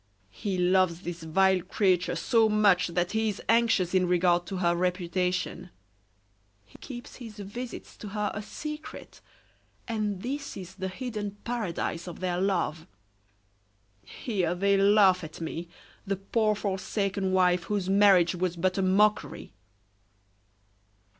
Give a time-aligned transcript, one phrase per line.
[0.31, 4.75] He loves this vile creature so much that he is anxious in regard to her
[4.75, 5.69] reputation;
[6.65, 9.21] he keeps his visits to her a secret,
[9.87, 12.87] and this is the hidden paradise of their love.
[14.03, 15.67] Here they laugh at me,
[16.07, 19.53] the poor forsaken wife, whose marriage was but a mockery."